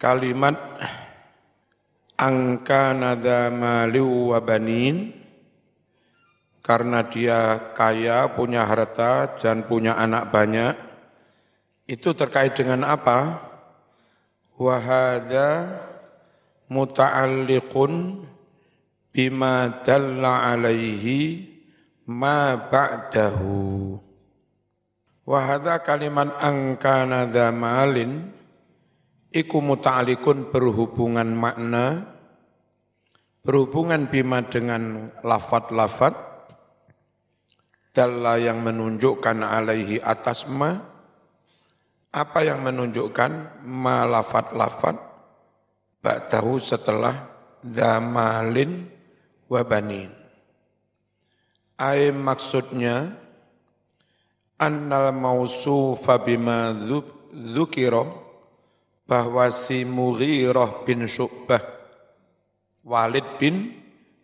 kalimat 0.00 0.56
angka 2.16 2.96
nada 2.96 3.52
maliu 3.52 4.32
wa 4.32 4.40
banin 4.40 5.12
karena 6.64 7.04
dia 7.04 7.72
kaya, 7.76 8.32
punya 8.32 8.64
harta 8.64 9.36
dan 9.36 9.68
punya 9.68 9.96
anak 10.00 10.32
banyak 10.32 10.72
itu 11.84 12.16
terkait 12.16 12.56
dengan 12.56 12.86
apa? 12.88 13.42
Wahada 14.56 15.80
muta'alliqun 16.70 18.24
bima 19.10 19.82
dalla 19.82 20.54
alaihi 20.54 21.48
ma 22.06 22.54
ba'dahu. 22.54 23.98
Wahada 25.26 25.80
kalimat 25.82 26.38
angkana 26.38 27.26
malin 27.50 28.39
iku 29.30 29.62
muta'alikun 29.62 30.50
berhubungan 30.50 31.30
makna, 31.30 32.06
berhubungan 33.46 34.10
bima 34.10 34.42
dengan 34.46 35.14
lafat-lafat, 35.22 36.14
dalla 37.94 38.38
yang 38.38 38.62
menunjukkan 38.62 39.42
alaihi 39.42 40.02
atas 40.02 40.50
ma, 40.50 40.78
apa 42.10 42.38
yang 42.42 42.66
menunjukkan 42.66 43.62
ma 43.66 44.02
lafat-lafat, 44.06 44.98
ba'dahu 46.02 46.58
setelah 46.58 47.14
damalin 47.62 48.90
wabanin. 49.46 50.10
Ay 51.80 52.12
maksudnya, 52.12 53.14
annal 54.60 55.16
mausufa 55.16 56.20
bima 56.20 56.76
dzukira 56.76 58.29
bahwa 59.10 59.50
si 59.50 59.82
Mughirah 59.82 60.86
bin 60.86 61.02
Syu'bah, 61.10 61.58
Walid 62.86 63.42
bin 63.42 63.74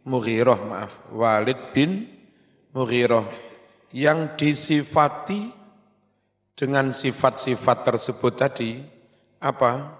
Mughirah, 0.06 0.62
maaf, 0.62 1.03
Walid 1.11 1.75
bin 1.75 2.06
Mughirah, 2.70 3.27
yang 3.91 4.39
disifati 4.39 5.51
dengan 6.55 6.95
sifat-sifat 6.95 7.78
tersebut 7.83 8.33
tadi, 8.39 8.78
apa? 9.43 9.91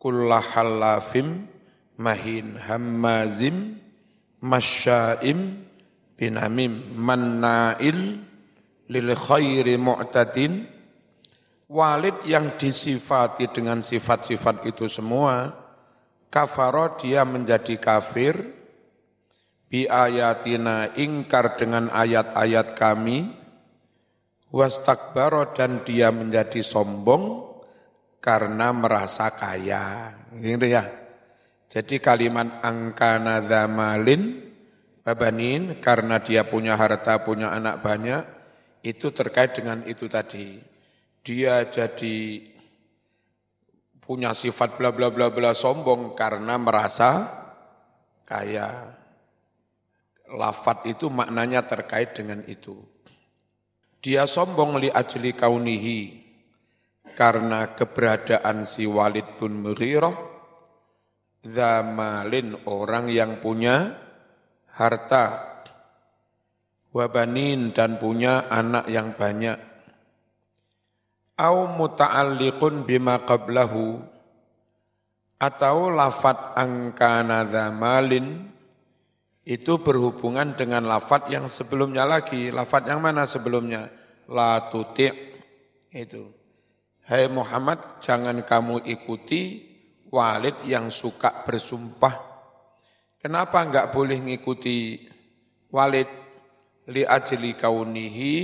Kullahallafim 0.00 1.44
mahin 2.00 2.56
hammazim 2.56 3.76
masyaim 4.40 5.62
binamim 6.16 6.88
manna'il 6.96 8.24
lil 8.88 9.08
khairi 9.12 9.76
mu'tadin 9.76 10.66
Walid 11.72 12.28
yang 12.28 12.60
disifati 12.60 13.48
dengan 13.48 13.80
sifat-sifat 13.80 14.68
itu 14.68 14.92
semua, 14.92 15.56
kafaro 16.28 17.00
dia 17.00 17.24
menjadi 17.24 17.80
kafir, 17.80 18.52
bi 19.72 19.88
ayatina 19.88 20.92
ingkar 21.00 21.56
dengan 21.56 21.88
ayat-ayat 21.88 22.76
kami, 22.76 23.32
wastakbaro 24.52 25.56
dan 25.56 25.80
dia 25.80 26.12
menjadi 26.12 26.60
sombong 26.60 27.56
karena 28.20 28.68
merasa 28.76 29.32
kaya. 29.32 30.12
Gitu 30.28 30.68
ya. 30.68 30.84
Jadi 31.72 32.04
kalimat 32.04 32.60
angkana 32.60 33.40
dhamalin 33.48 34.44
babanin 35.08 35.80
karena 35.80 36.20
dia 36.20 36.44
punya 36.44 36.76
harta, 36.76 37.24
punya 37.24 37.48
anak 37.48 37.80
banyak, 37.80 38.28
itu 38.84 39.08
terkait 39.08 39.56
dengan 39.56 39.80
itu 39.88 40.04
tadi 40.04 40.71
dia 41.22 41.62
jadi 41.70 42.42
punya 44.02 44.34
sifat 44.34 44.74
bla 44.74 44.90
bla 44.90 45.14
bla 45.14 45.30
bla 45.30 45.54
sombong 45.54 46.18
karena 46.18 46.58
merasa 46.58 47.30
kaya. 48.26 48.98
Lafat 50.32 50.88
itu 50.88 51.12
maknanya 51.12 51.62
terkait 51.68 52.16
dengan 52.16 52.40
itu. 52.48 52.80
Dia 54.00 54.24
sombong 54.24 54.80
li 54.80 54.88
ajli 54.88 55.36
kaunihi 55.36 56.00
karena 57.12 57.76
keberadaan 57.76 58.64
si 58.64 58.88
Walid 58.88 59.36
bin 59.36 59.60
Mughirah 59.60 60.16
zamalin 61.44 62.56
orang 62.64 63.12
yang 63.12 63.44
punya 63.44 63.92
harta 64.72 65.52
wabanin 66.96 67.76
dan 67.76 68.00
punya 68.00 68.48
anak 68.48 68.88
yang 68.88 69.12
banyak 69.12 69.71
au 71.38 71.68
muta'alliqun 71.70 72.84
bima 72.84 73.24
qablahu 73.24 74.00
atau 75.42 75.90
lafat 75.90 76.54
angkana 76.54 77.42
malin 77.74 78.52
itu 79.42 79.82
berhubungan 79.82 80.54
dengan 80.54 80.86
lafat 80.86 81.26
yang 81.26 81.50
sebelumnya 81.50 82.06
lagi. 82.06 82.54
Lafat 82.54 82.86
yang 82.86 83.02
mana 83.02 83.26
sebelumnya? 83.26 83.90
La 84.30 84.70
tuti' 84.70 85.10
itu. 85.90 86.30
Hai 87.02 87.26
Muhammad, 87.26 87.98
jangan 87.98 88.46
kamu 88.46 88.86
ikuti 88.86 89.66
walid 90.14 90.62
yang 90.62 90.94
suka 90.94 91.42
bersumpah. 91.42 92.22
Kenapa 93.18 93.66
enggak 93.66 93.90
boleh 93.90 94.22
ngikuti 94.22 95.10
walid? 95.74 96.06
Li 96.90 97.06
ajli 97.06 97.54
kaunihi 97.54 98.34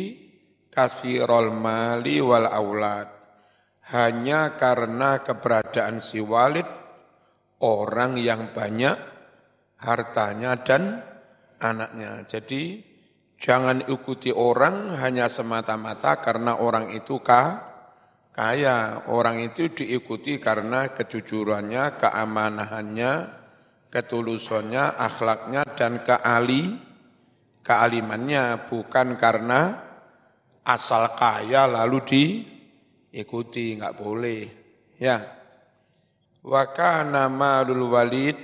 kasirol 0.79 1.51
mali 1.51 2.23
wal 2.23 2.47
aulad. 2.47 3.11
Hanya 3.91 4.55
karena 4.55 5.19
keberadaan 5.27 5.99
si 5.99 6.23
Walid, 6.23 6.69
orang 7.67 8.15
yang 8.15 8.55
banyak 8.55 8.95
hartanya 9.83 10.55
dan 10.63 11.03
anaknya. 11.59 12.23
Jadi 12.31 12.79
jangan 13.35 13.91
ikuti 13.91 14.31
orang 14.31 14.95
hanya 15.03 15.27
semata-mata 15.27 16.23
karena 16.23 16.63
orang 16.63 16.95
itu 16.95 17.19
kah, 17.19 17.59
kaya. 18.31 19.09
Orang 19.11 19.43
itu 19.43 19.73
diikuti 19.73 20.39
karena 20.39 20.95
kejujurannya, 20.95 21.99
keamanahannya, 21.99 23.13
ketulusannya, 23.91 24.85
akhlaknya, 24.95 25.65
dan 25.75 26.05
keali, 26.05 26.77
kealimannya. 27.65 28.69
Bukan 28.69 29.17
karena 29.17 29.88
asal 30.69 31.17
kaya 31.17 31.65
lalu 31.65 31.99
diikuti, 32.05 33.81
nggak 33.81 33.97
boleh. 33.97 34.43
Ya. 35.01 35.25
Wa 36.45 36.69
kana 36.77 37.33
malul 37.33 37.89
walid 37.89 38.37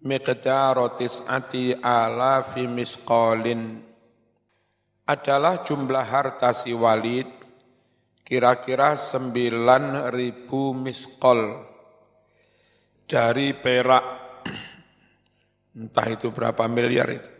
miqdaru 0.00 0.96
tis'ati 0.96 1.76
alafi 1.82 2.64
misqalin 2.70 3.90
adalah 5.10 5.66
jumlah 5.66 6.06
harta 6.06 6.54
si 6.54 6.70
Walid 6.70 7.26
kira-kira 8.22 8.94
sembilan 8.94 10.14
ribu 10.14 10.70
miskol 10.70 11.66
dari 13.10 13.50
perak 13.58 14.04
entah 15.82 16.06
itu 16.06 16.30
berapa 16.30 16.64
miliar 16.70 17.10
itu 17.10 17.39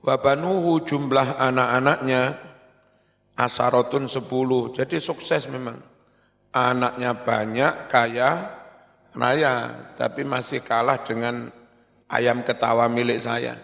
Wabanuhu 0.00 0.80
jumlah 0.80 1.36
anak-anaknya 1.36 2.40
asarotun 3.36 4.08
sepuluh. 4.08 4.72
Jadi 4.72 4.96
sukses 4.96 5.44
memang. 5.52 5.76
Anaknya 6.50 7.14
banyak, 7.14 7.72
kaya, 7.86 8.30
raya. 9.12 9.54
Tapi 9.94 10.24
masih 10.24 10.64
kalah 10.64 11.04
dengan 11.04 11.52
ayam 12.08 12.40
ketawa 12.40 12.88
milik 12.88 13.20
saya. 13.20 13.60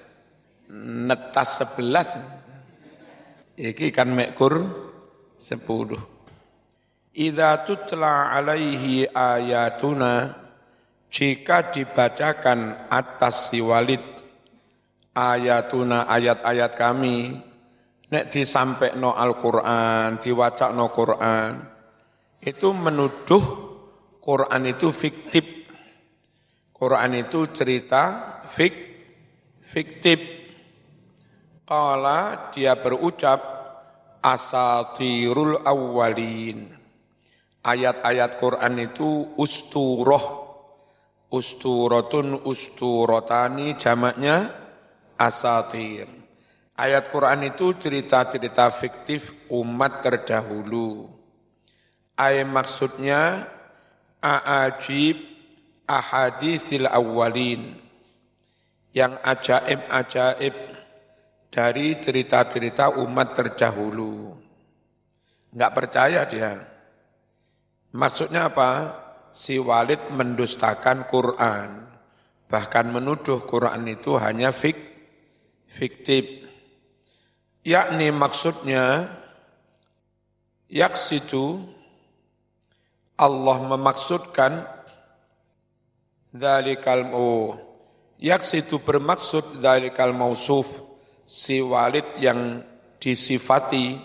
Netas 0.70 1.62
sebelas. 1.62 2.20
Iki 3.56 3.88
kan 3.88 4.12
mekur 4.12 4.60
sepuluh. 5.40 5.98
Idza 7.16 7.64
tutla 7.64 8.28
alaihi 8.28 9.08
ayatuna 9.08 10.36
jika 11.08 11.72
dibacakan 11.72 12.92
atas 12.92 13.48
si 13.48 13.64
walid 13.64 14.04
ayatuna 15.16 16.04
ayat-ayat 16.04 16.76
kami 16.76 17.40
nek 18.12 18.28
no 19.00 19.16
Al-Qur'an, 19.16 20.20
no 20.76 20.86
Qur'an 20.92 21.52
itu 22.44 22.68
menuduh 22.70 23.44
Quran 24.22 24.62
itu 24.70 24.90
fiktif. 24.94 25.46
Quran 26.70 27.12
itu 27.16 27.50
cerita 27.50 28.02
fik 28.44 28.74
fiktif. 29.62 30.18
Kala 31.66 32.50
dia 32.54 32.78
berucap 32.78 33.42
asatirul 34.22 35.62
awwalin. 35.66 36.70
Ayat-ayat 37.66 38.38
Quran 38.38 38.74
itu 38.78 39.34
usturoh. 39.34 40.46
Usturotun 41.26 42.46
usturotani 42.46 43.74
jamaknya 43.74 44.65
asatir. 45.16 46.08
Ayat 46.76 47.08
Quran 47.08 47.48
itu 47.48 47.72
cerita-cerita 47.76 48.68
fiktif 48.68 49.32
umat 49.48 50.04
terdahulu. 50.04 51.08
Ayat 52.16 52.48
maksudnya 52.48 53.48
a'ajib 54.20 55.16
ahadithil 55.88 56.88
awwalin 56.88 57.80
yang 58.92 59.16
ajaib-ajaib 59.20 60.56
dari 61.52 61.96
cerita-cerita 62.00 62.96
umat 63.00 63.32
terdahulu. 63.32 64.36
Enggak 65.52 65.72
percaya 65.72 66.24
dia. 66.28 66.52
Maksudnya 67.96 68.52
apa? 68.52 68.70
Si 69.32 69.56
Walid 69.56 70.12
mendustakan 70.12 71.08
Quran. 71.08 71.88
Bahkan 72.48 72.86
menuduh 72.92 73.44
Quran 73.44 73.84
itu 73.88 74.16
hanya 74.16 74.52
fik, 74.52 74.95
fiktif. 75.76 76.48
Yakni 77.60 78.08
maksudnya, 78.08 79.12
yaksitu 80.72 81.76
Allah 83.16 83.58
memaksudkan 83.64 84.64
Dhalikal 86.36 87.16
oh, 87.16 87.56
Yaksitu 88.20 88.76
bermaksud 88.84 89.56
Dhalikal 89.56 90.12
mausuf 90.12 90.84
Si 91.24 91.64
walid 91.64 92.04
yang 92.20 92.60
disifati 93.00 93.96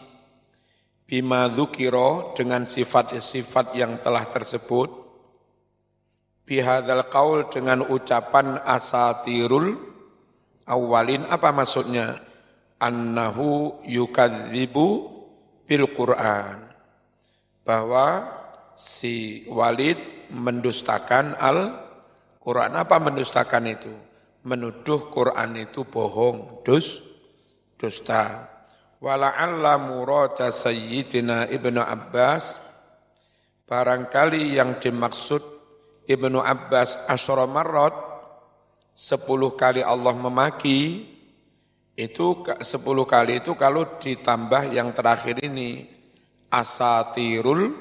Bima 1.03 1.51
dhukiro 1.51 2.31
dengan 2.31 2.63
sifat-sifat 2.63 3.75
yang 3.75 3.99
telah 3.99 4.31
tersebut 4.31 4.89
Bihadal 6.47 7.11
qaul 7.11 7.51
dengan 7.51 7.83
ucapan 7.83 8.63
asatirul 8.63 9.90
awalin 10.71 11.27
Apa 11.27 11.51
maksudnya? 11.51 12.23
Annahu 12.79 13.83
yukadzibu 13.83 14.87
bil 15.67 15.85
Qur'an 15.91 16.71
Bahwa 17.67 18.39
si 18.79 19.45
walid 19.51 19.99
mendustakan 20.31 21.35
al 21.37 21.91
Quran 22.41 22.73
apa 22.73 22.97
mendustakan 22.97 23.69
itu? 23.69 23.93
Menuduh 24.41 25.13
Quran 25.13 25.61
itu 25.61 25.85
bohong, 25.85 26.65
dus, 26.65 26.97
dusta. 27.77 28.49
Wala'alla 28.97 29.77
murata 29.77 30.49
Sayyidina 30.49 31.45
Ibnu 31.53 31.77
Abbas, 31.77 32.57
barangkali 33.69 34.57
yang 34.57 34.81
dimaksud 34.81 35.45
Ibnu 36.09 36.41
Abbas 36.41 37.05
asyara 37.05 37.45
marrat, 37.45 37.93
sepuluh 38.91 39.55
kali 39.55 39.81
Allah 39.81 40.13
memaki, 40.13 41.07
itu 41.95 42.25
sepuluh 42.63 43.03
kali 43.03 43.43
itu 43.43 43.53
kalau 43.59 43.99
ditambah 43.99 44.71
yang 44.71 44.95
terakhir 44.95 45.43
ini, 45.43 45.85
asatirul 46.51 47.71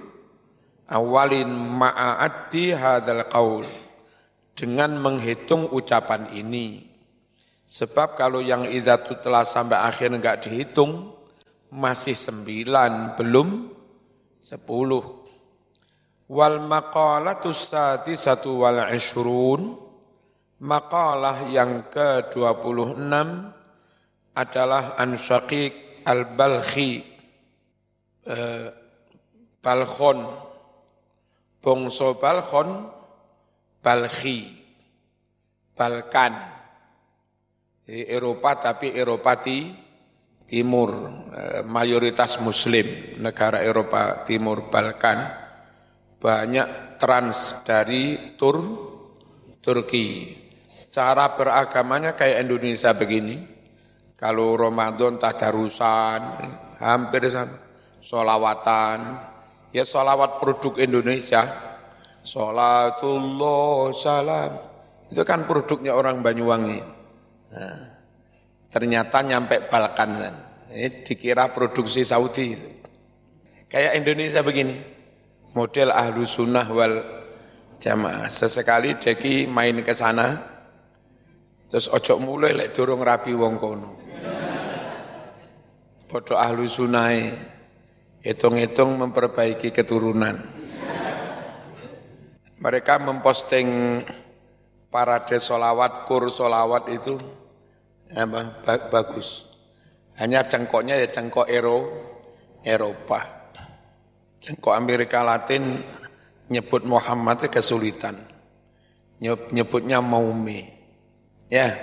awalin 0.91 1.51
ma'ati 1.51 2.75
hadal 2.75 3.27
qaul 3.31 3.67
dengan 4.55 4.99
menghitung 4.99 5.71
ucapan 5.71 6.31
ini. 6.35 6.91
Sebab 7.71 8.19
kalau 8.19 8.43
yang 8.43 8.67
izatu 8.67 9.23
telah 9.23 9.47
sampai 9.47 9.79
akhir 9.79 10.11
enggak 10.11 10.43
dihitung, 10.43 11.15
masih 11.71 12.19
sembilan, 12.19 13.15
belum 13.15 13.71
sepuluh. 14.43 15.23
Wal 16.27 16.67
maqalatus 16.67 17.71
satu 18.19 18.67
wal 18.67 18.91
ishrun, 18.91 19.79
maqalah 20.61 21.49
yang 21.49 21.89
ke-26 21.89 23.01
adalah 24.37 24.95
an 25.01 25.17
Syaqiq 25.17 26.05
al-Balkhi, 26.05 26.93
eh, 28.29 28.69
Balkhon, 29.61 30.19
bongso 31.61 32.17
Balkhon, 32.17 32.89
Balkhi, 33.81 34.41
Balkan, 35.77 36.35
Jadi 37.91 38.07
Eropa 38.07 38.71
tapi 38.71 38.95
Eropa 38.95 39.35
di 39.41 39.73
Timur, 40.47 40.91
eh, 41.35 41.63
mayoritas 41.67 42.39
Muslim, 42.39 43.19
negara 43.19 43.65
Eropa 43.65 44.23
Timur, 44.23 44.69
Balkan, 44.69 45.19
banyak 46.21 47.01
trans 47.01 47.65
dari 47.65 48.37
Tur, 48.37 48.57
Turki. 49.65 50.37
Cara 50.91 51.39
beragamanya 51.39 52.19
kayak 52.19 52.51
Indonesia 52.51 52.91
begini, 52.91 53.39
kalau 54.19 54.59
Ramadan 54.59 55.23
tadarusan, 55.23 56.21
hampir 56.83 57.31
sama, 57.31 57.57
solawatan, 58.03 58.99
ya 59.71 59.87
solawat 59.87 60.43
produk 60.43 60.83
Indonesia, 60.83 61.71
Salatullah 62.21 63.97
salam. 63.97 64.53
Itu 65.09 65.25
kan 65.25 65.49
produknya 65.49 65.97
orang 65.97 66.21
Banyuwangi. 66.21 66.81
Nah, 67.51 67.81
ternyata 68.71 69.25
nyampe 69.25 69.67
Balkan 69.67 70.11
kan. 70.21 70.35
Ini 70.71 71.03
dikira 71.03 71.51
produksi 71.51 72.07
Saudi. 72.07 72.55
Kayak 73.67 73.99
Indonesia 73.99 74.45
begini. 74.45 74.79
Model 75.51 75.91
ahlu 75.91 76.23
sunnah 76.23 76.69
wal 76.71 77.03
jamaah. 77.83 78.31
Sesekali 78.31 78.95
Deki 78.95 79.51
main 79.51 79.83
ke 79.83 79.91
sana, 79.91 80.50
terus 81.71 81.87
ojo 81.87 82.19
mulai 82.19 82.51
lek 82.51 82.75
durung 82.75 83.01
rapi 83.01 83.31
wong 83.31 83.55
kono. 83.57 83.91
Bodoh 86.11 86.35
ahlu 86.35 86.67
sunnah 86.67 87.15
hitung-hitung 88.27 88.99
memperbaiki 88.99 89.71
keturunan. 89.71 90.43
Mereka 92.61 92.99
memposting 93.01 94.03
parade 94.91 95.39
solawat, 95.39 96.05
kur 96.05 96.29
solawat 96.29 96.91
itu 96.91 97.15
ya, 98.11 98.27
bagus. 98.91 99.47
Hanya 100.19 100.45
cengkoknya 100.45 100.99
ya 100.99 101.09
cengkok 101.09 101.49
Ero, 101.49 101.79
Eropa. 102.61 103.25
Cengkok 104.43 104.75
Amerika 104.75 105.23
Latin 105.25 105.81
nyebut 106.51 106.85
Muhammad 106.85 107.47
kesulitan. 107.49 108.19
Nyebutnya 109.23 110.03
Maume. 110.03 110.80
Ya, 111.51 111.75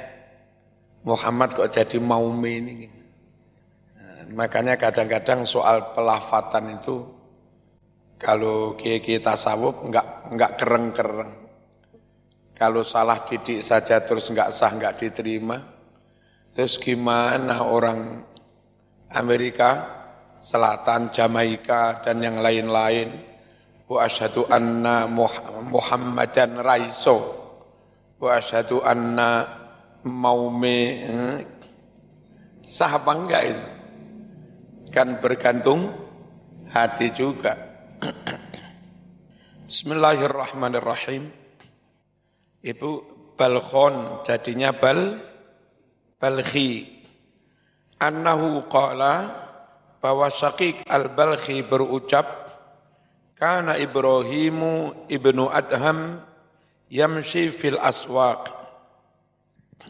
Muhammad 1.03 1.51
kok 1.51 1.67
jadi 1.67 1.99
Maume 1.99 2.51
ini. 2.55 2.87
Nah, 3.99 4.31
makanya 4.31 4.79
kadang-kadang 4.79 5.43
soal 5.43 5.91
pelafatan 5.91 6.79
itu 6.79 7.03
kalau 8.15 8.79
kiai 8.79 9.19
tasawuf 9.19 9.83
enggak 9.83 10.31
enggak 10.31 10.51
kereng-kereng. 10.57 11.31
Kalau 12.57 12.81
salah 12.81 13.21
didik 13.27 13.61
saja 13.61 14.01
terus 14.01 14.31
enggak 14.33 14.49
sah, 14.49 14.73
enggak 14.73 14.97
diterima. 14.97 15.61
Terus 16.57 16.81
gimana 16.81 17.61
orang 17.67 18.23
Amerika, 19.13 19.85
Selatan, 20.41 21.13
Jamaika 21.13 22.01
dan 22.01 22.17
yang 22.23 22.41
lain-lain. 22.41 23.13
Wa 23.85 24.09
asyhadu 24.09 24.49
anna 24.49 25.05
Muhammadan 25.69 26.57
raiso. 26.57 27.17
Wa 28.17 28.41
asyhadu 28.41 28.81
anna 28.81 29.56
maume 30.07 30.79
eh, 31.03 31.37
sah 32.63 32.97
apa 32.97 33.11
enggak 33.13 33.43
itu? 33.47 33.67
Kan 34.95 35.19
bergantung 35.19 35.93
hati 36.71 37.11
juga. 37.11 37.53
Bismillahirrahmanirrahim. 39.69 41.29
Ibu 42.63 42.91
balkhon 43.37 44.23
jadinya 44.23 44.71
bal 44.73 45.19
balkhi. 46.17 46.97
Annahu 48.01 48.65
qala 48.71 49.47
bahwa 49.97 50.29
Syaqiq 50.29 50.85
al-Balkhi 50.85 51.65
berucap 51.65 52.47
Kana 53.37 53.77
Ibrahimu 53.77 55.05
ibnu 55.05 55.45
Adham 55.45 56.25
yamshi 56.89 57.53
fil 57.53 57.77
aswaq. 57.77 58.49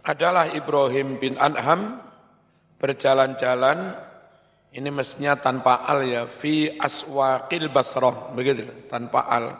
Adalah 0.03 0.51
Ibrahim 0.51 1.19
bin 1.19 1.39
Adham 1.39 2.03
berjalan-jalan 2.77 3.95
ini 4.77 4.89
mestinya 4.91 5.39
tanpa 5.39 5.87
al 5.87 6.03
ya, 6.03 6.23
fi 6.27 6.75
aswaqil 6.75 7.71
basroh, 7.71 8.35
begitu, 8.35 8.67
tanpa 8.91 9.25
al. 9.25 9.55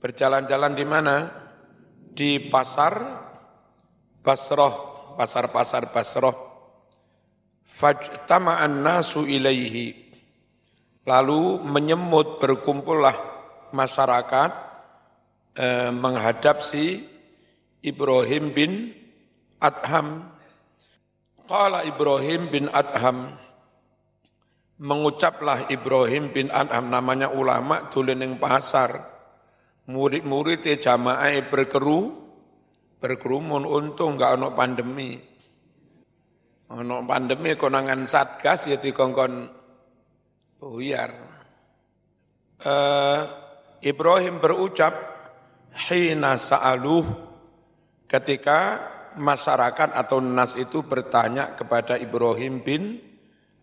Berjalan-jalan 0.00 0.72
di 0.72 0.84
mana? 0.88 1.16
Di 2.16 2.48
pasar 2.48 2.94
Basroh, 4.26 4.74
pasar-pasar 5.14 5.94
Basroh. 5.94 6.34
Fajtama'an 7.62 8.82
nasu 8.82 9.22
ilaihi. 9.22 9.94
Lalu 11.06 11.62
menyemut 11.62 12.42
berkumpullah 12.42 13.14
masyarakat 13.70 14.50
eh, 15.54 15.90
menghadap 15.94 16.58
si 16.66 17.06
Ibrahim 17.86 18.50
bin 18.50 18.72
Adham. 19.60 20.32
Qala 21.46 21.86
Ibrahim 21.86 22.50
bin 22.50 22.66
Adham, 22.74 23.38
mengucaplah 24.82 25.70
Ibrahim 25.70 26.34
bin 26.34 26.50
Adham 26.50 26.90
namanya 26.90 27.30
ulama 27.30 27.86
tulen 27.88 28.36
pasar 28.36 28.98
murid-murid 29.86 30.66
jamaah 30.82 31.32
berkeru 31.46 32.12
berkerumun 32.98 33.62
untung 33.62 34.18
nggak 34.18 34.30
ono 34.36 34.48
pandemi. 34.52 35.14
Ono 36.66 37.06
pandemi 37.06 37.54
konangan 37.54 38.02
satgas 38.10 38.66
ya 38.66 38.76
dikongkon 38.76 39.32
buyar. 40.58 41.14
Uh, 42.66 43.20
Ibrahim 43.84 44.42
berucap 44.42 44.96
hina 45.86 46.40
sa'aluh 46.40 47.06
ketika 48.08 48.80
masyarakat 49.16 49.96
atau 49.96 50.20
nas 50.20 50.54
itu 50.54 50.84
bertanya 50.84 51.56
kepada 51.56 51.96
Ibrahim 51.96 52.60
bin 52.60 53.00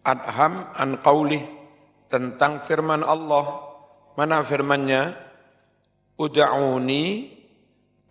Adham 0.03 0.67
an 0.75 0.99
qaulih 0.99 1.41
tentang 2.11 2.59
firman 2.59 3.01
Allah. 3.01 3.73
Mana 4.13 4.45
firmannya? 4.45 5.15
Uda'uni 6.13 7.33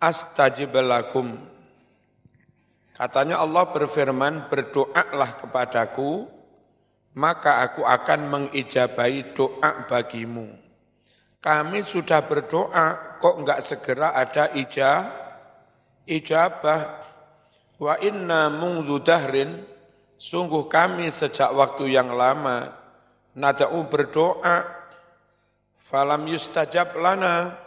astajib 0.03 0.75
lakum. 0.75 1.31
Katanya 2.93 3.39
Allah 3.39 3.63
berfirman, 3.71 4.51
berdoalah 4.51 5.39
kepadaku, 5.39 6.27
maka 7.15 7.63
aku 7.65 7.81
akan 7.81 8.19
mengijabahi 8.29 9.33
doa 9.33 9.89
bagimu. 9.89 10.51
Kami 11.43 11.83
sudah 11.83 12.23
berdoa, 12.23 13.19
kok 13.19 13.35
enggak 13.39 13.65
segera 13.65 14.13
ada 14.13 14.51
ija, 14.53 15.09
ijabah. 16.05 17.12
Wa 17.83 17.99
inna 17.99 18.47
mungdu 18.47 19.03
dahrin, 19.03 19.59
sungguh 20.15 20.71
kami 20.71 21.11
sejak 21.11 21.51
waktu 21.51 21.91
yang 21.91 22.15
lama, 22.15 22.63
nada'u 23.35 23.91
berdoa, 23.91 24.63
falam 25.75 26.23
yustajab 26.31 26.95
lana, 26.95 27.59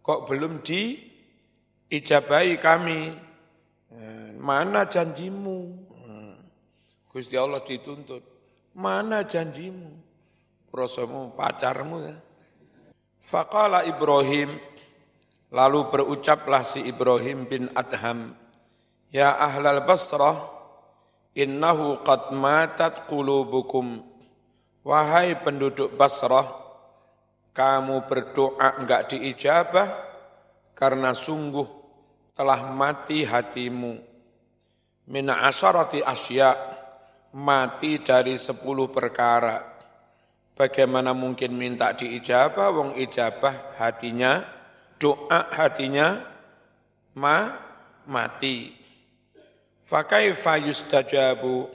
kok 0.00 0.24
belum 0.24 0.64
di 0.64 0.96
ijabai 1.92 2.56
kami. 2.56 3.12
Eh, 3.92 4.32
mana 4.40 4.88
janjimu? 4.88 5.58
Eh, 6.00 6.34
Gusti 7.12 7.36
Allah 7.36 7.60
dituntut. 7.60 8.24
Mana 8.72 9.20
janjimu? 9.20 10.00
Prosomu 10.72 11.36
pacarmu 11.36 12.00
ya. 12.00 12.16
Faqala 13.20 13.84
Ibrahim, 13.84 14.48
lalu 15.52 15.92
berucaplah 15.92 16.64
si 16.64 16.80
Ibrahim 16.88 17.44
bin 17.44 17.68
Adham, 17.76 18.32
Ya 19.12 19.36
ahlal 19.36 19.84
Basrah, 19.84 20.48
innahu 21.36 22.00
qad 22.00 22.32
matat 22.32 23.04
qulubukum. 23.12 24.00
Wahai 24.82 25.36
penduduk 25.36 25.92
Basrah, 25.94 26.48
kamu 27.52 28.08
berdoa 28.08 28.80
enggak 28.80 29.12
diijabah 29.12 29.88
karena 30.72 31.12
sungguh 31.12 31.68
telah 32.32 32.72
mati 32.72 33.28
hatimu. 33.28 34.00
Min 35.12 35.28
asyarati 35.28 36.00
asya, 36.00 36.56
mati 37.36 38.00
dari 38.00 38.40
sepuluh 38.40 38.88
perkara. 38.88 39.60
Bagaimana 40.56 41.12
mungkin 41.12 41.52
minta 41.52 41.92
diijabah, 41.92 42.68
wong 42.72 42.90
ijabah 42.96 43.76
hatinya, 43.76 44.40
doa 44.96 45.52
hatinya, 45.52 46.24
ma, 47.12 47.60
mati. 48.08 48.81
Fakaifa 49.82 50.62
yustajabu, 50.62 51.66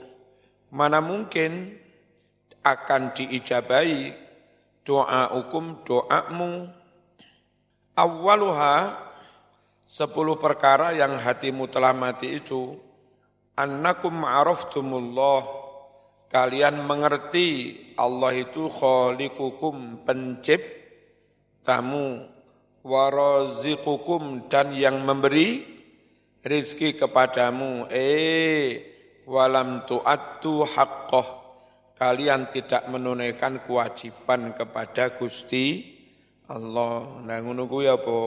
mana 0.72 0.98
mungkin 1.04 1.76
akan 2.64 3.12
diijabai 3.14 4.16
doa 4.84 5.28
hukum 5.36 5.84
doamu. 5.84 6.72
Awaluha, 7.98 8.96
sepuluh 9.84 10.40
perkara 10.40 10.96
yang 10.96 11.20
hatimu 11.20 11.68
telah 11.68 11.92
mati 11.92 12.40
itu, 12.40 12.78
annakum 13.58 14.24
araftumullah, 14.24 15.44
kalian 16.32 16.86
mengerti 16.86 17.76
Allah 17.98 18.32
itu 18.38 18.70
khalikukum 18.70 20.06
penciptamu, 20.06 21.26
warazikukum 22.86 24.46
dan 24.46 24.72
yang 24.78 25.02
memberi 25.02 25.77
rizki 26.44 26.94
kepadamu. 26.94 27.90
Eh, 27.90 28.82
walam 29.28 29.84
tu'attu 29.84 30.64
haqqah, 30.64 31.28
kalian 31.98 32.48
tidak 32.48 32.86
menunaikan 32.88 33.62
kewajiban 33.62 34.54
kepada 34.54 35.14
Gusti 35.14 35.98
Allah. 36.48 37.20
Nah 37.22 37.38
ngono 37.44 37.68
kuwi 37.68 37.86
apa? 37.90 38.20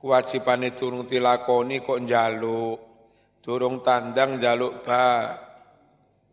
Kewajibane 0.00 0.72
durung 0.72 1.04
dilakoni 1.04 1.84
kok 1.84 2.00
njaluk. 2.00 2.78
Durung 3.40 3.84
tandang 3.84 4.40
njaluk 4.40 4.80
ba. 4.86 5.34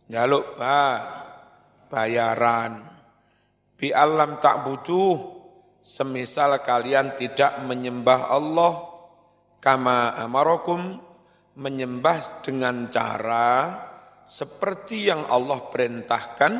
Njaluk 0.07 0.55
ba. 0.55 0.79
Bayaran. 1.87 2.83
Bi 3.75 3.91
alam 3.91 4.39
tak 4.39 4.63
butuh 4.63 5.37
semisal 5.83 6.59
kalian 6.63 7.15
tidak 7.15 7.63
menyembah 7.63 8.27
Allah 8.31 8.86
kama 9.59 10.13
amarakum 10.15 11.01
menyembah 11.57 12.45
dengan 12.45 12.87
cara 12.93 13.81
seperti 14.27 15.09
yang 15.09 15.25
Allah 15.31 15.65
perintahkan 15.71 16.53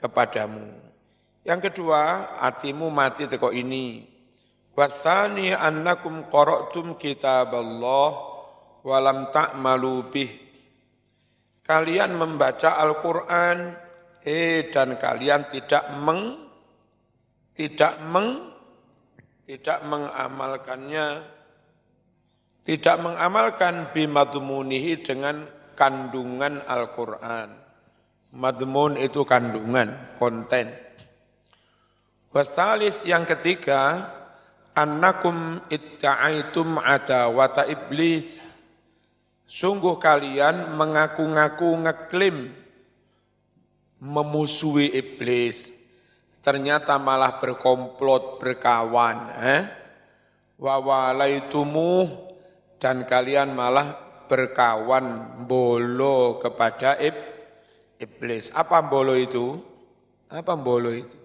kepadamu. 0.00 0.86
Yang 1.46 1.60
kedua, 1.70 2.34
hatimu 2.42 2.90
mati 2.90 3.28
teko 3.28 3.50
ini. 3.52 4.02
Wasani 4.76 5.56
annakum 5.56 6.28
qara'tum 6.28 7.00
kitab 7.00 7.54
Allah 7.54 8.10
walam 8.86 9.30
ta'malu 9.32 9.94
bih. 10.10 10.32
Kalian 11.66 12.14
membaca 12.14 12.78
Al-Qur'an 12.78 13.74
eh 14.26 14.70
dan 14.70 14.98
kalian 14.98 15.50
tidak 15.50 15.90
meng 16.02 16.46
tidak 17.54 17.98
meng 18.10 18.52
tidak 19.46 19.78
mengamalkannya 19.86 21.35
tidak 22.66 22.98
mengamalkan 22.98 23.94
bimadmunihi 23.94 24.98
dengan 25.06 25.46
kandungan 25.78 26.66
Al-Qur'an. 26.66 27.54
Madmun 28.34 28.98
itu 28.98 29.22
kandungan, 29.22 30.18
konten. 30.18 30.74
Wasalis 32.34 33.06
yang 33.06 33.22
ketiga, 33.22 34.10
annakum 34.74 35.62
itta'aitum 35.70 36.82
wata 37.32 37.70
iblis. 37.70 38.42
Sungguh 39.46 40.02
kalian 40.02 40.74
mengaku-ngaku 40.74 41.70
ngeklaim 41.86 42.50
memusuhi 44.02 44.90
iblis. 44.90 45.70
Ternyata 46.42 46.98
malah 46.98 47.38
berkomplot, 47.38 48.42
berkawan. 48.42 49.30
Eh? 49.38 49.62
Wawalaitumu 50.58 52.25
dan 52.76 53.08
kalian 53.08 53.56
malah 53.56 53.96
berkawan 54.26 55.38
bolo 55.46 56.42
kepada 56.42 56.98
iblis. 57.96 58.50
Apa 58.52 58.82
bolo 58.84 59.14
itu? 59.14 59.60
Apa 60.26 60.58
bolo 60.58 60.90
itu? 60.90 61.16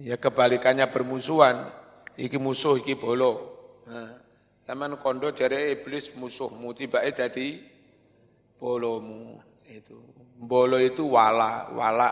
Ya 0.00 0.16
kebalikannya 0.16 0.88
bermusuhan, 0.88 1.68
iki 2.16 2.40
musuh 2.40 2.80
iki 2.80 2.96
bolo. 2.96 3.52
Nah, 3.86 4.96
kondo 4.96 5.28
jare 5.36 5.76
iblis 5.76 6.10
musuhmu 6.16 6.72
tiba 6.72 7.04
jadi 7.04 7.60
bolomu 8.56 9.38
itu. 9.68 10.00
Bolo 10.42 10.80
itu 10.80 11.06
wala, 11.06 11.70
wala. 11.76 12.10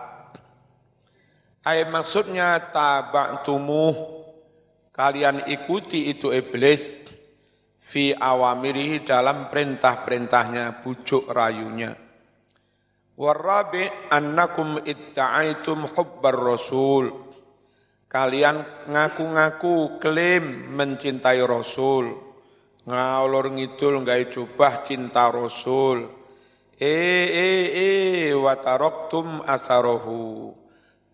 Ay 1.66 1.82
maksudnya 1.88 2.56
taba'tumu 2.70 3.92
kalian 4.94 5.44
ikuti 5.50 6.08
itu 6.08 6.30
iblis 6.30 6.94
fi 7.80 8.12
awamirihi 8.12 9.02
dalam 9.02 9.48
perintah-perintahnya, 9.48 10.84
bujuk 10.84 11.32
rayunya. 11.32 11.96
Warabi 13.16 13.88
annakum 14.12 14.80
itta'aitum 14.84 15.88
hubbar 15.96 16.36
rasul 16.36 17.30
Kalian 18.10 18.90
ngaku-ngaku 18.90 20.02
klaim 20.02 20.74
mencintai 20.74 21.38
Rasul. 21.46 22.10
Ngalor 22.82 23.54
ngidul 23.54 24.02
nggak 24.02 24.34
jubah 24.34 24.82
cinta 24.82 25.30
Rasul. 25.30 26.10
Eh, 26.74 27.26
eh, 27.30 27.64
eh, 27.70 28.34
wataroktum 28.34 29.46
asarohu. 29.46 30.50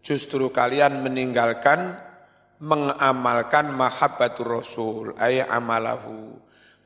Justru 0.01 0.49
kalian 0.49 1.05
meninggalkan, 1.05 2.01
mengamalkan 2.65 3.77
mahabbatur 3.77 4.57
Rasul, 4.65 5.13
ay 5.21 5.45
amalahu. 5.45 6.33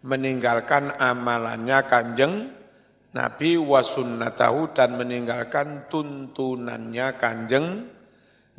Meninggalkan 0.00 0.97
amalannya 0.97 1.78
kanjeng 1.85 2.49
Nabi 3.11 3.59
wasunnatahu 3.59 4.71
dan 4.71 4.95
meninggalkan 4.95 5.90
tuntunannya 5.90 7.19
kanjeng 7.19 7.90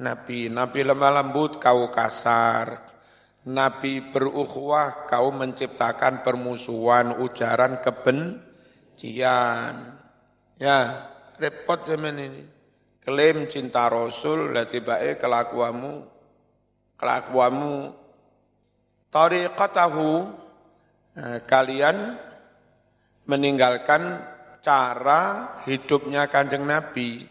Nabi. 0.01 0.50
Nabi 0.51 0.79
lemah 0.83 1.12
lembut, 1.21 1.55
kau 1.62 1.88
kasar. 1.93 2.89
Nabi 3.48 4.12
berukhuwah, 4.12 5.10
kau 5.10 5.31
menciptakan 5.33 6.21
permusuhan, 6.21 7.17
ujaran 7.24 7.81
kebencian. 7.81 9.75
Ya, 10.62 11.10
repot 11.41 11.81
zaman 11.88 12.21
ini. 12.21 12.43
Klaim 13.01 13.50
cinta 13.50 13.89
Rasul, 13.89 14.53
lah 14.53 14.69
tiba 14.69 15.01
kelakuamu, 15.17 16.05
kelakuamu. 17.01 17.98
Tariqatahu, 19.10 20.38
kalian 21.46 22.15
meninggalkan 23.27 24.24
cara 24.62 25.56
hidupnya 25.65 26.30
kanjeng 26.30 26.63
Nabi. 26.63 27.25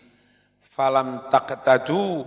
Falam 0.61 1.29
taqtadu, 1.29 2.27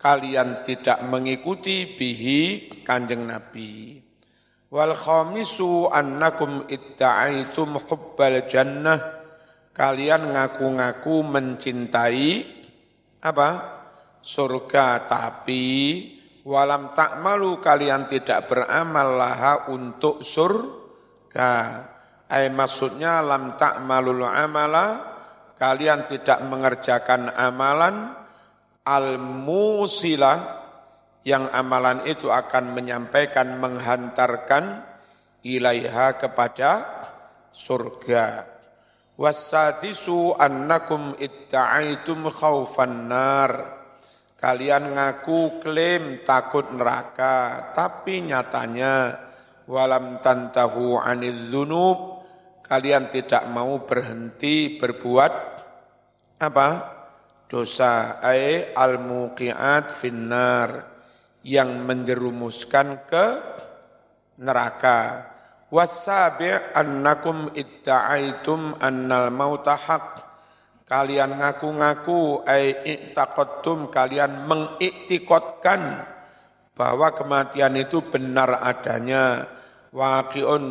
kalian 0.00 0.64
tidak 0.64 1.04
mengikuti 1.04 1.84
bihi 1.96 2.70
kanjeng 2.82 3.28
Nabi. 3.28 4.00
Wal 4.70 4.94
khamisu 4.94 5.90
annakum 5.90 6.64
itta'aitum 6.70 7.76
hubbal 7.82 8.46
jannah. 8.46 9.18
Kalian 9.70 10.34
ngaku-ngaku 10.34 11.24
mencintai 11.24 12.28
apa? 13.24 13.80
Surga 14.20 15.08
tapi 15.08 15.64
walam 16.44 16.92
takmalu 16.92 17.56
kalian 17.56 18.04
tidak 18.04 18.52
beramal 18.52 19.16
laha 19.16 19.72
untuk 19.72 20.20
surga. 21.30 21.86
Ay 22.30 22.50
maksudnya 22.50 23.22
lam 23.22 23.54
takmalul 23.58 24.26
amala 24.26 25.02
kalian 25.58 26.06
tidak 26.06 26.42
mengerjakan 26.46 27.30
amalan 27.34 28.14
al-musilah 28.86 30.38
yang 31.26 31.50
amalan 31.54 32.06
itu 32.06 32.30
akan 32.30 32.74
menyampaikan 32.74 33.58
menghantarkan 33.58 34.82
ilaiha 35.42 36.18
kepada 36.18 36.70
surga. 37.50 38.46
Wasadisu 39.20 40.32
annakum 40.38 41.18
itta'aitum 41.18 42.30
khaufan 42.30 43.10
nar. 43.10 43.52
Kalian 44.40 44.96
ngaku 44.96 45.60
klaim 45.60 46.24
takut 46.24 46.72
neraka, 46.72 47.68
tapi 47.76 48.24
nyatanya 48.24 49.28
walam 49.70 50.18
tantahu 50.18 50.98
anil 50.98 51.46
dzunub 51.46 51.98
kalian 52.66 53.06
tidak 53.06 53.46
mau 53.46 53.86
berhenti 53.86 54.74
berbuat 54.74 55.32
apa? 56.42 56.98
dosa 57.50 58.22
ay 58.22 58.70
al-muqiat 58.74 59.90
finnar 59.90 60.86
yang 61.42 61.82
menjerumuskan 61.82 63.10
ke 63.10 63.26
neraka. 64.38 65.26
Wasabi' 65.66 66.74
annakum 66.74 67.50
itta'aitum 67.50 68.78
annal 68.78 69.34
mauta 69.34 69.74
haq. 69.74 70.22
Kalian 70.86 71.42
ngaku-ngaku 71.42 72.46
ay 72.46 72.86
i'taqadtum 72.86 73.90
kalian 73.90 74.46
mengiktikotkan 74.46 76.06
bahwa 76.74 77.14
kematian 77.14 77.74
itu 77.78 78.02
benar 78.06 78.62
adanya. 78.62 79.58
Waqi'un 79.90 80.64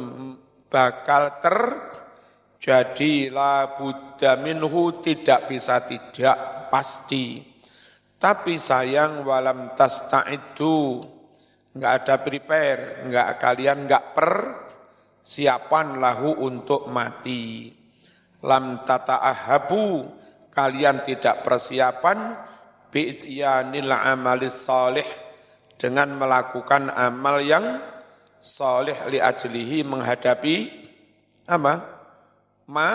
bakal 0.71 1.43
terjadi 1.43 3.27
la 3.33 3.75
buddha 3.75 4.39
minhu 4.39 5.03
tidak 5.03 5.51
bisa 5.51 5.83
tidak 5.83 6.71
pasti. 6.71 7.43
Tapi 8.19 8.55
sayang 8.59 9.23
walam 9.23 9.75
itu 10.31 11.03
nggak 11.75 11.93
ada 12.03 12.15
prepare, 12.19 13.07
nggak 13.07 13.29
kalian 13.39 13.87
nggak 13.87 14.05
per 14.15 14.31
siapan 15.23 15.99
lahu 15.99 16.39
untuk 16.39 16.87
mati. 16.87 17.75
Lam 18.39 18.87
tata 18.87 19.19
ahabu 19.19 20.07
kalian 20.55 21.03
tidak 21.03 21.43
persiapan 21.43 22.39
bi'tiyanil 22.87 23.91
amalis 23.91 24.55
salih 24.63 25.05
dengan 25.75 26.15
melakukan 26.15 26.91
amal 26.91 27.43
yang 27.43 27.79
salih 28.39 28.95
li 29.11 29.19
ajlihi 29.19 29.83
menghadapi 29.83 30.55
apa? 31.47 31.73
Ma 32.69 32.89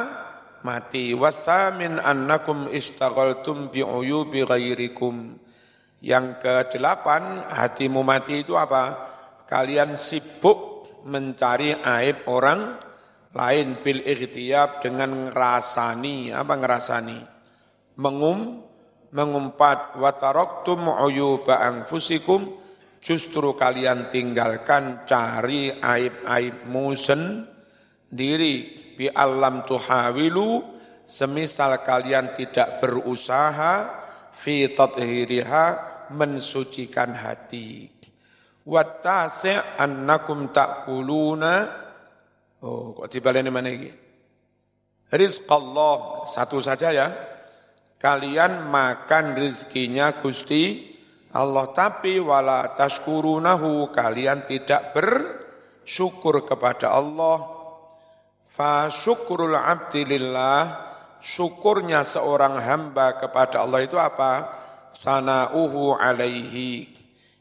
mati. 0.65 1.13
Wasamin 1.13 2.01
annakum 2.01 2.73
istaghaltum 2.73 3.69
bi'uyubi 3.69 4.43
ghairikum. 4.49 5.37
Yang 6.05 6.27
kedelapan, 6.41 7.49
hatimu 7.49 8.01
mati 8.05 8.45
itu 8.45 8.57
apa? 8.57 9.13
Kalian 9.49 9.97
sibuk 9.97 10.89
mencari 11.05 11.77
aib 11.77 12.29
orang 12.29 12.81
lain 13.33 13.81
bil 13.81 14.01
ikhtiyab 14.05 14.81
dengan 14.85 15.29
ngerasani. 15.29 16.33
Apa 16.33 16.55
ngerasani? 16.61 17.19
Mengum, 18.01 18.65
mengumpat. 19.13 19.97
Wataroktum 20.01 20.89
uyuba 20.89 21.61
anfusikum. 21.61 22.64
Justru 23.05 23.53
kalian 23.53 24.09
tinggalkan 24.09 25.05
cari 25.05 25.77
aib-aibmu 25.77 26.97
sendiri. 26.97 28.57
Bi 28.97 29.13
alam 29.13 29.61
tuhawilu 29.69 30.65
semisal 31.05 31.85
kalian 31.85 32.33
tidak 32.33 32.81
berusaha 32.81 33.93
fi 34.33 34.73
tathiriha 34.73 35.65
mensucikan 36.17 37.13
hati. 37.13 37.93
Wattasi' 38.65 39.77
annakum 39.77 40.49
ta'kuluna. 40.49 41.85
Oh 42.65 42.97
kok 42.97 43.13
dibaleni 43.13 43.53
mana 43.53 43.69
iki 43.69 43.93
rizqallah. 45.13 46.25
Satu 46.25 46.57
saja 46.65 46.89
ya. 46.89 47.13
Kalian 48.01 48.73
makan 48.73 49.37
rizkinya 49.37 50.17
Gusti 50.25 50.94
Allah 51.35 51.67
tapi 51.75 52.23
wala 52.23 52.79
tashkurunahu 52.79 53.91
kalian 53.91 54.47
tidak 54.47 54.95
bersyukur 54.95 56.47
kepada 56.47 56.95
Allah 56.95 57.55
Fa 58.55 58.87
syukurul 58.87 59.59
abdi 59.59 60.07
lillah, 60.07 60.79
syukurnya 61.19 62.07
seorang 62.07 62.63
hamba 62.63 63.19
kepada 63.19 63.67
Allah 63.67 63.83
itu 63.83 63.99
apa? 63.99 64.63
Sana'uhu 64.95 65.99
alaihi, 65.99 66.87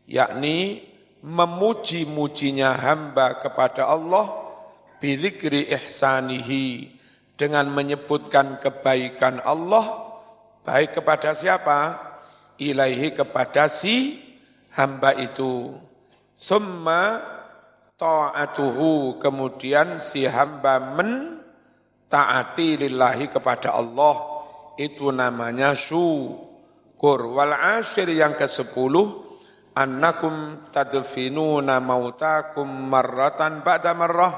yakni 0.09 0.81
memuji-mujinya 1.21 2.73
hamba 2.73 3.37
kepada 3.37 3.93
Allah 3.93 4.41
bidzikri 4.97 5.69
ihsanihi 5.69 6.97
dengan 7.37 7.69
menyebutkan 7.69 8.57
kebaikan 8.57 9.37
Allah 9.45 9.85
baik 10.65 10.97
kepada 10.97 11.37
siapa? 11.37 12.01
Ilaihi 12.71 13.11
kepada 13.11 13.67
si 13.67 14.21
hamba 14.77 15.11
itu. 15.17 15.75
Summa 16.31 17.19
ta'atuhu 17.97 19.19
kemudian 19.19 19.99
si 19.99 20.23
hamba 20.23 20.79
men 20.95 21.39
taati 22.07 22.77
lillahi 22.77 23.33
kepada 23.33 23.73
Allah. 23.73 24.15
Itu 24.77 25.13
namanya 25.13 25.77
syukur. 25.77 27.19
Wal 27.33 27.53
ashir 27.53 28.09
yang 28.09 28.33
ke-10 28.33 28.95
annakum 29.77 30.69
tadfinuna 30.69 31.77
mautakum 31.81 32.65
marratan 32.65 33.61
ba'da 33.61 33.93
marrah. 33.93 34.35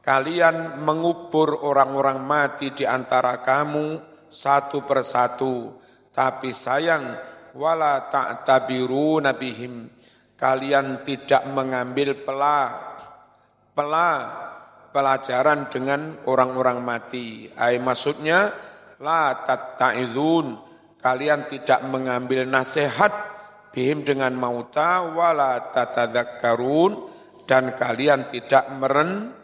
Kalian 0.00 0.80
mengubur 0.80 1.60
orang-orang 1.60 2.24
mati 2.24 2.72
di 2.72 2.88
antara 2.88 3.44
kamu 3.44 4.00
satu 4.32 4.80
persatu. 4.88 5.76
Tapi 6.08 6.50
sayang 6.56 7.04
wala 7.54 8.06
ta'tabiru 8.10 9.22
nabihim 9.22 9.88
kalian 10.40 11.04
tidak 11.04 11.44
mengambil 11.52 12.16
pela, 12.24 12.60
pela 13.76 14.10
pelajaran 14.88 15.68
dengan 15.68 16.16
orang-orang 16.24 16.80
mati. 16.80 17.52
Ay 17.52 17.76
maksudnya 17.76 18.48
la 19.04 19.44
tatta'idun, 19.44 20.56
kalian 20.98 21.44
tidak 21.44 21.84
mengambil 21.84 22.48
nasihat 22.48 23.12
bihim 23.70 24.02
dengan 24.02 24.32
mauta 24.34 25.12
wala 25.12 25.70
tatadzakkarun 25.70 27.12
dan 27.44 27.76
kalian 27.76 28.26
tidak 28.26 28.66
meren 28.80 29.36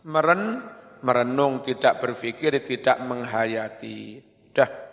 meren 0.00 0.64
merenung, 1.00 1.64
tidak 1.64 2.00
berpikir, 2.00 2.60
tidak 2.60 3.00
menghayati. 3.00 4.20
Dah. 4.52 4.89